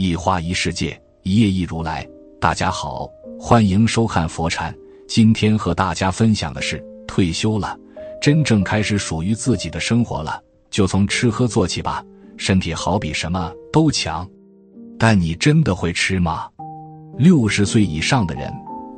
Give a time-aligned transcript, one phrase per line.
[0.00, 2.08] 一花一世界，一叶一如来。
[2.40, 3.06] 大家好，
[3.38, 4.74] 欢迎收看佛禅。
[5.06, 7.78] 今天和大家分享的是，退休了，
[8.18, 12.02] 真正开始属于自己的生活了，就从吃喝做起吧。
[12.38, 14.26] 身体好比什么都强，
[14.98, 16.48] 但你真的会吃吗？
[17.18, 18.50] 六十岁以上的人，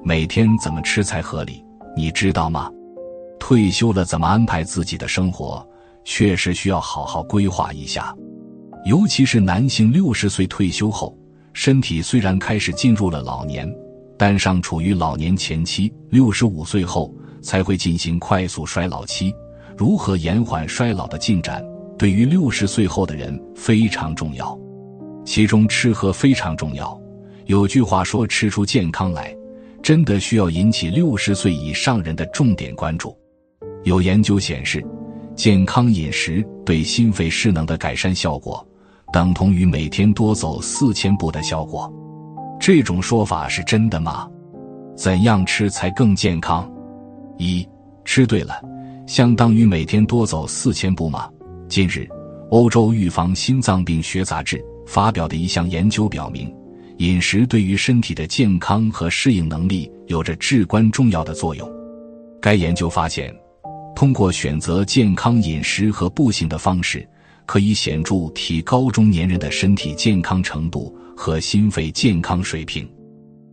[0.05, 1.65] 每天怎么吃才合理？
[1.97, 2.71] 你知道吗？
[3.41, 5.69] 退休了怎么安排自己的生活，
[6.05, 8.15] 确实需要好好规划一下。
[8.85, 11.17] 尤其是男性六十岁退休后，
[11.53, 13.73] 身体虽然开始进入了老年，
[14.19, 15.93] 但尚处于老年前期。
[16.11, 19.33] 六十五岁后才会进行快速衰老期。
[19.77, 21.65] 如何延缓衰老的进展，
[21.97, 24.59] 对于六十岁后的人非常重要。
[25.25, 27.01] 其中吃喝非常重要。
[27.47, 29.35] 有句话说：“吃出健康来”，
[29.81, 33.17] 真的需要引起六十岁以上人的重点关注。
[33.85, 34.85] 有研究显示，
[35.37, 38.67] 健康饮食对心肺失能的改善效果。
[39.13, 41.93] 等同于每天多走四千步的效果，
[42.59, 44.27] 这种说法是真的吗？
[44.97, 46.71] 怎样吃才更健康？
[47.37, 47.69] 一
[48.07, 48.59] 吃对了，
[49.07, 51.29] 相当于每天多走四千步吗？
[51.69, 52.09] 近日，
[52.51, 56.51] 欧洲预防心脏病学杂志发表的一项研究表明，
[56.97, 61.71] 饮食对于身体的健康和适应能力有着至关重要的作用。
[62.41, 63.35] 该研究发现，
[63.95, 67.07] 通过选择健康饮食和步行的方式。
[67.47, 72.89] 可以显著提高中年人的身体健康程度和心肺健康水平，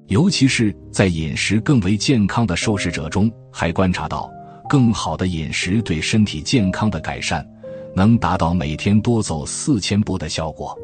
[0.08, 4.30] 尤其是在饮食更为健康的受试者中，还观察到
[4.70, 7.46] 更好的饮食对身体健康的改善，
[7.96, 10.78] 能达到每天多走四千步的效果。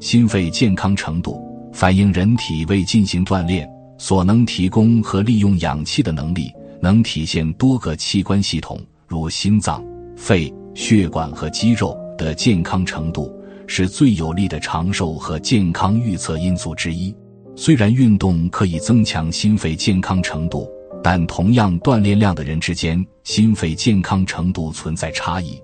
[0.00, 1.42] 心肺健康程度
[1.72, 9.82] 反映人体为进行锻炼所能提供和利用氧气的能力，能体现多个器官系统，如心脏、
[10.16, 11.98] 肺、血管和肌肉。
[12.16, 13.32] 的健康程度
[13.66, 17.14] 是最有利的长寿和健康预测因素之一。
[17.56, 20.68] 虽然运动可以增强心肺健康程度，
[21.02, 25.60] 但同样锻炼量的人之间，心肺健康程度存在差异。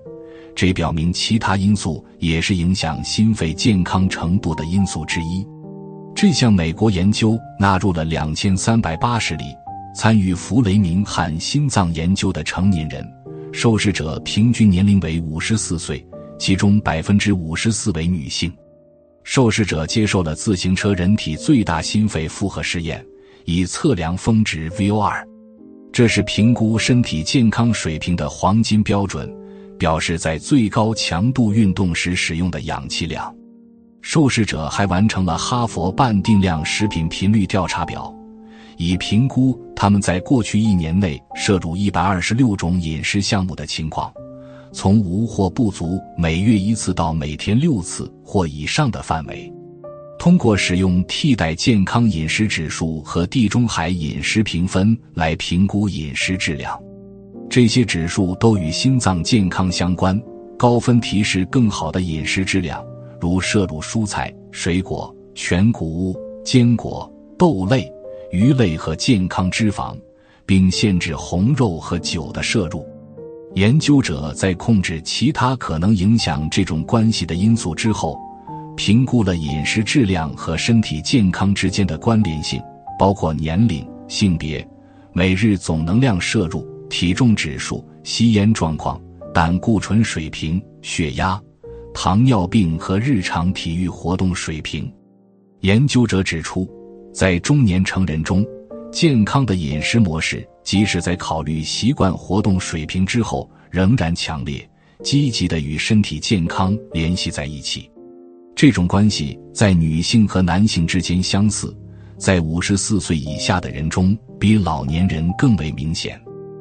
[0.55, 5.45] 这表明其他因素也是影响心肺健康程度的因素之一。
[6.13, 9.45] 这项美国研究纳入了两千三百八十例
[9.95, 13.05] 参与弗雷明汉心脏研究的成年人，
[13.51, 16.05] 受试者平均年龄为五十四岁。
[16.41, 18.51] 其中百分之五十四为女性，
[19.23, 23.05] 受试者接受了自行车人体最大心肺负荷试验，
[23.45, 25.23] 以测量峰值 VO2，
[25.93, 29.31] 这是评估身体健康水平的黄金标准，
[29.77, 33.31] 表示在最高强度运动时使用的氧气量。
[34.01, 38.11] 受试者还完成了哈佛半定量食品频率调查表，
[38.77, 44.11] 以评估他们在过去一年内摄入一百二十六种饮食项目的情况。
[44.71, 49.51] 从无或不足每月一次到每天六次或以上的范围，
[50.17, 56.81] 通过使用替代健康饮食指数和地中海饮食评分来评估饮食质量。
[57.49, 60.19] 这些指数都与心脏健康相关。
[60.57, 62.85] 高分提示更好的饮食质量，
[63.19, 66.15] 如摄入蔬菜、水果、全谷物、
[66.45, 67.91] 坚果、豆类、
[68.29, 69.97] 鱼类和健康脂肪，
[70.45, 72.85] 并限制红肉和酒的摄入。
[73.55, 78.17] 研究者在控制其他可能影响这种关系的因素之后，
[78.77, 82.61] 评估了饮食质量和身体健康之间的关联性，
[82.97, 84.65] 包括年龄、性别、
[85.11, 88.99] 每日总能量摄入、体重指数、吸烟状况、
[89.33, 91.39] 胆固醇水平、血压、
[91.93, 94.89] 糖尿病和日常体育活动水平。
[95.59, 96.67] 研究者指出，
[97.13, 98.45] 在中年成人中，
[98.93, 100.47] 健康的饮食模式。
[100.71, 104.65] 即使在考虑习惯活动水平之后，仍然强烈、
[105.03, 107.91] 积极的与身体健康联系在一起。
[108.55, 111.77] 这种关系在女性和男性之间相似，
[112.17, 116.17] 在五十四岁以下的人中比老年人更为明显。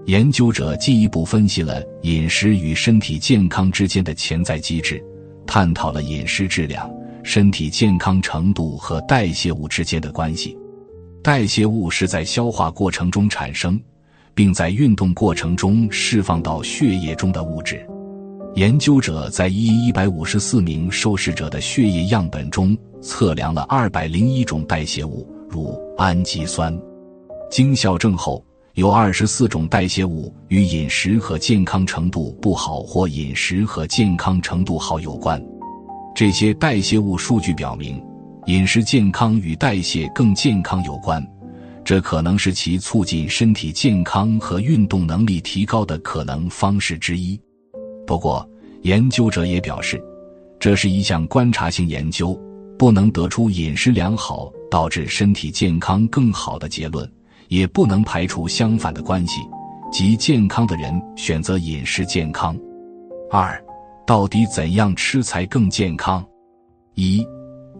[0.06, 5.00] 研究者进一步分析了饮食与身体健康之间的潜在机制，
[5.46, 6.92] 探讨了饮食质量、
[7.22, 10.58] 身体健康程度和代谢物之间的关系。
[11.22, 13.80] 代谢物是在消化过程中产生。
[14.40, 17.86] 并在运动过程中释放到血液中的物质。
[18.54, 26.74] 研究者在一一百五十四名受试者的血液样本中测量了二百零一种代谢物，如氨基酸。
[27.50, 28.42] 经校正后，
[28.76, 35.38] 有二十四种代谢物与饮食和健康程度不好或饮食和健康程度好有关。
[36.14, 38.02] 这些代谢物数据表明，
[38.46, 41.22] 饮食健康与代谢更健康有关。
[41.90, 47.36] 这可能是其促进身体健康和运动能力提高的可能方式之一。
[48.06, 48.48] 不过，
[48.82, 50.00] 研究者也表示，
[50.60, 52.40] 这是一项观察性研究，
[52.78, 57.12] 不能得出饮食良好导致身体健康更好的结论，
[57.48, 59.40] 也不能排除相反的关系，
[59.90, 62.56] 即健康的人选择饮食健康。
[63.32, 63.60] 二，
[64.06, 66.24] 到底怎样吃才更健康？
[66.94, 67.26] 一，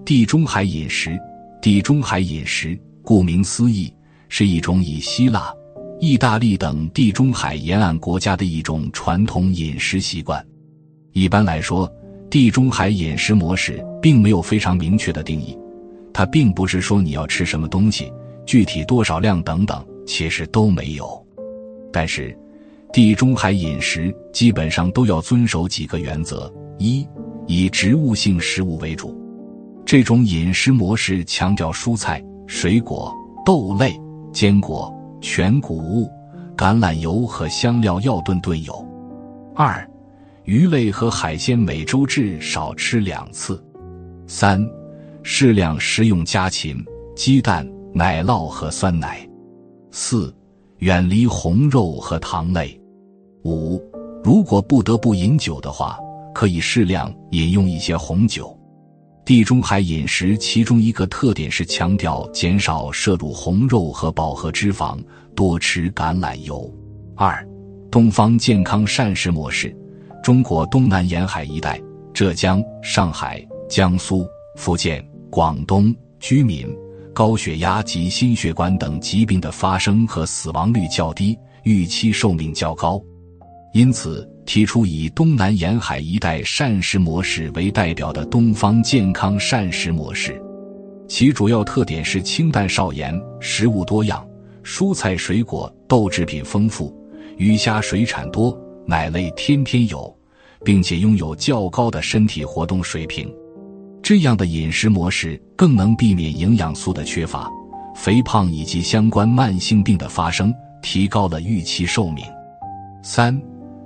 [0.04, 1.16] 地中海饮食。
[1.62, 3.92] 地中海饮食，顾名思义，
[4.30, 5.52] 是一种以希腊、
[6.00, 10.42] 意大利等地中海沿岸国家的一种传统饮食习惯。
[11.12, 11.92] 一般来说，
[12.30, 15.58] 地中海饮食模式并没有非常明确的定义，
[16.12, 18.10] 它并不是说你要吃什么东西、
[18.46, 21.26] 具体多少量等等，其实都没有。
[21.92, 22.34] 但是，
[22.92, 27.04] 地中海饮食基本上都要遵守几个原则：一，
[27.48, 29.20] 以植物性食物为主。
[29.84, 33.12] 这种饮食模式强调蔬菜、水果、
[33.44, 34.00] 豆类、
[34.32, 36.10] 坚果、全谷物、
[36.56, 38.86] 橄榄油和香料要顿顿有。
[39.54, 39.88] 二，
[40.44, 43.62] 鱼类和海鲜每周至少吃两次。
[44.26, 44.64] 三，
[45.22, 46.76] 适量食用家禽、
[47.16, 49.28] 鸡蛋、奶酪和酸奶。
[49.90, 50.34] 四，
[50.78, 52.80] 远离红肉和糖类。
[53.44, 53.82] 五，
[54.22, 55.98] 如果不得不饮酒的话，
[56.34, 58.56] 可以适量饮用一些红酒。
[59.30, 64.98] 地中海饮食其中一个特点是强调减少摄入红肉和饱和脂肪，
[65.36, 66.68] 多吃橄榄油。
[67.14, 67.48] 二、
[67.92, 69.72] 东方健康膳食模式：
[70.20, 71.80] 中国东南沿海一带，
[72.12, 75.00] 浙江、上海、江苏、福建、
[75.30, 76.66] 广东居民
[77.14, 83.00] 高血压及心血管等疾病的发生和死亡率较低，预期寿命较高，
[83.74, 84.28] 因此。
[84.46, 90.42] 提出以东南沿海一带膳食模式为代表的东方健康膳食模式，
[91.06, 94.26] 其主要特点是清淡少盐，食物多样，
[94.64, 96.92] 蔬菜水果豆制品丰富，
[97.36, 100.12] 鱼虾水产多，奶类天天有，
[100.64, 103.32] 并且拥有较高的身体活动水平。
[104.02, 107.48] 这样的饮食模式更能避免营养素的缺乏、
[107.94, 110.52] 肥胖以及相关慢性病的发生，
[110.82, 112.24] 提高了预期寿命。
[113.02, 113.40] 三。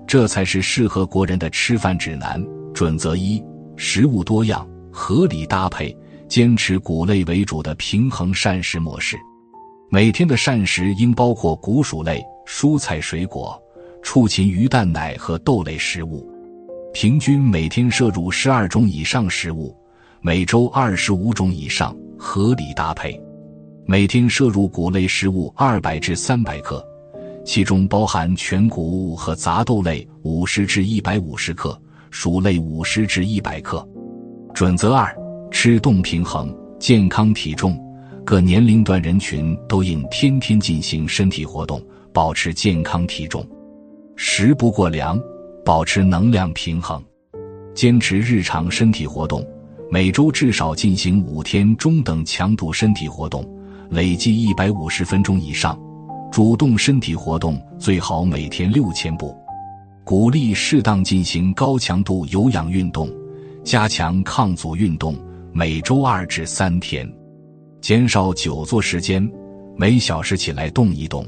[0.07, 2.43] 这才是适合国人的吃饭指南
[2.73, 3.43] 准则一：
[3.77, 5.97] 食物多样，合理搭配，
[6.29, 9.17] 坚持谷类为主的平衡膳食模式。
[9.91, 13.61] 每天的膳食应包括谷薯类、蔬菜水果、
[14.03, 16.29] 畜禽鱼蛋奶和豆类食物，
[16.93, 19.77] 平均每天摄入十二种以上食物，
[20.21, 23.21] 每周二十五种以上，合理搭配。
[23.87, 26.85] 每天摄入谷类食物二百至三百克。
[27.45, 31.79] 其中包含全谷物和杂豆类五十至一百五十克，
[32.11, 33.87] 薯类五十至一百克。
[34.55, 35.15] 准则二：
[35.51, 37.79] 吃动平衡，健康体重。
[38.25, 43.47] 各年龄段人群都应天天进行身体活动，保持健康体重。
[44.17, 45.21] 食不过量，
[45.65, 47.03] 保持能量平衡。
[47.75, 49.47] 坚持日常身体活动，
[49.91, 53.45] 每周至少进行五天中等强度身体活动，
[53.91, 55.79] 累计一百五十分钟以上。
[56.35, 59.33] 主动身体活动最好每天六千步，
[60.03, 63.09] 鼓励适当进行高强度有氧运动，
[63.63, 65.17] 加强抗阻运动，
[65.53, 67.09] 每周二至三天，
[67.81, 69.25] 减少久坐时间，
[69.77, 71.25] 每小时起来动一动。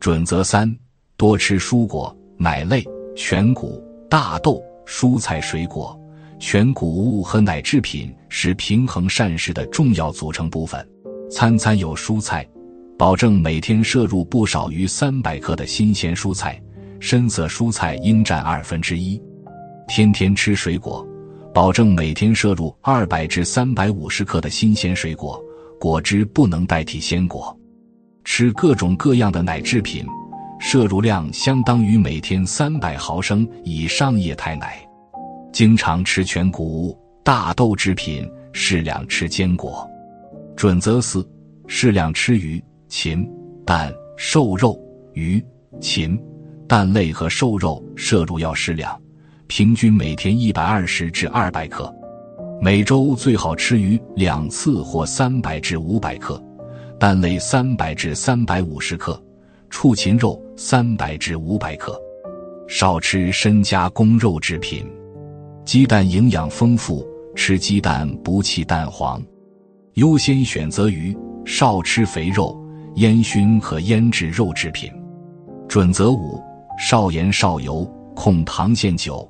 [0.00, 0.74] 准则三：
[1.18, 2.82] 多吃蔬果、奶类、
[3.14, 5.94] 全谷、大豆、蔬菜水果、
[6.38, 10.88] 全谷物和奶制品是平衡膳食的重要组成部分，
[11.30, 12.48] 餐餐有蔬菜。
[12.98, 16.60] 保证每天摄入不少于三百克的新鲜蔬菜，
[17.00, 19.20] 深色蔬菜应占二分之一。
[19.88, 21.06] 天天吃水果，
[21.52, 25.42] 保证每天摄入二百至三百五十克的新鲜水果，
[25.80, 27.56] 果汁不能代替鲜果。
[28.24, 30.06] 吃各种各样的奶制品，
[30.60, 34.78] 摄入量相当于每天三百毫升以上液态奶。
[35.52, 39.86] 经常吃全谷物、大豆制品，适量吃坚果。
[40.56, 41.28] 准则四：
[41.66, 42.62] 适量吃鱼。
[42.92, 43.26] 禽、
[43.64, 44.78] 蛋、瘦肉、
[45.14, 45.42] 鱼、
[45.80, 46.22] 禽、
[46.68, 49.00] 蛋类和瘦肉摄入要适量，
[49.46, 51.90] 平均每天一百二十至二百克，
[52.60, 56.40] 每周最好吃鱼两次或三百至五百克，
[57.00, 59.18] 蛋类三百至三百五十克，
[59.70, 61.98] 畜禽肉三百至五百克，
[62.68, 64.86] 少吃深加工肉制品。
[65.64, 67.02] 鸡蛋营养丰富，
[67.34, 69.20] 吃鸡蛋不弃蛋黄，
[69.94, 72.61] 优先选择鱼，少吃肥肉。
[72.96, 74.92] 烟熏和腌制肉制品，
[75.66, 76.38] 准则五：
[76.78, 79.26] 少盐少油，控糖限酒，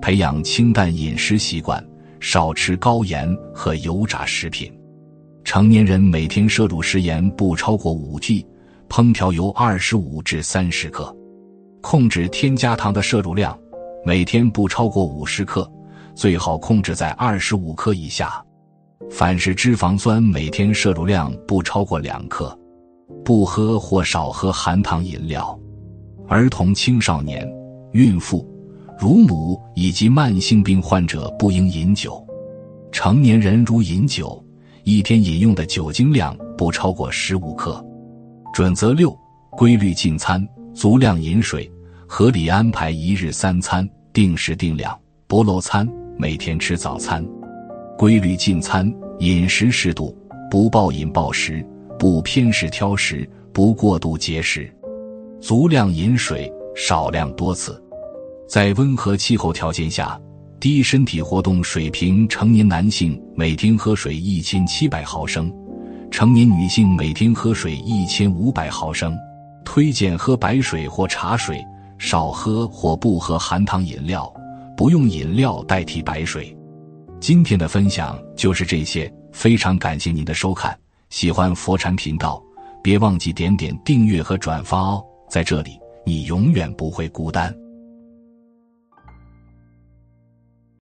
[0.00, 1.84] 培养清淡饮食习惯，
[2.20, 4.72] 少吃高盐和油炸食品。
[5.42, 8.46] 成年人每天摄入食盐不超过五 g，
[8.88, 11.14] 烹调油二十五至三十克，
[11.80, 13.58] 控制添加糖的摄入量，
[14.04, 15.68] 每天不超过五十克，
[16.14, 18.40] 最好控制在二十五克以下。
[19.10, 22.56] 凡是脂肪酸每天摄入量不超过两克，
[23.24, 25.58] 不喝或少喝含糖饮料。
[26.28, 27.48] 儿童、青少年、
[27.92, 28.46] 孕妇、
[28.98, 32.24] 乳母以及慢性病患者不应饮酒。
[32.92, 34.44] 成年人如饮酒，
[34.84, 37.84] 一天饮用的酒精量不超过十五克。
[38.52, 39.16] 准则六：
[39.50, 41.70] 规律进餐，足量饮水，
[42.06, 45.88] 合理安排一日三餐，定时定量，不漏餐。
[46.18, 47.24] 每天吃早餐，
[47.96, 50.14] 规律进餐，饮食适度，
[50.50, 51.64] 不暴饮暴食，
[52.00, 54.72] 不偏食挑食，不过度节食。
[55.38, 57.78] 足量饮水，少量多次。
[58.48, 60.18] 在温和气候条件下。
[60.58, 65.50] 低身体活动水平，成年男性每天喝水一千七百毫升，
[66.10, 69.16] 成年女性每天喝水一千五百毫升。
[69.64, 71.62] 推荐喝白水或茶水，
[71.98, 74.30] 少喝或不喝含糖饮料，
[74.76, 76.54] 不用饮料代替白水。
[77.20, 80.78] 今天的分享就是这些，非常感谢您的收看。
[81.10, 82.40] 喜欢佛禅频道，
[82.80, 85.04] 别忘记点点订阅和转发哦。
[85.28, 85.76] 在这里，
[86.06, 87.52] 你永远不会孤单。